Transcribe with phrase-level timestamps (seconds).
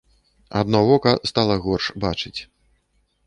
[0.59, 2.39] Адно вока стала горш бачыць.